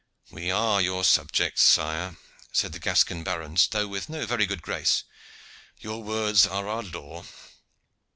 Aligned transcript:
"We 0.31 0.49
are 0.49 0.81
your 0.81 1.03
subjects, 1.03 1.61
sire," 1.61 2.17
said 2.51 2.71
the 2.71 2.79
Gascon 2.79 3.23
barons, 3.23 3.67
though 3.67 3.85
with 3.87 4.09
no 4.09 4.25
very 4.25 4.47
good 4.47 4.63
grace. 4.63 5.03
"Your 5.79 6.01
words 6.01 6.47
are 6.47 6.67
our 6.67 6.81
law." 6.81 7.23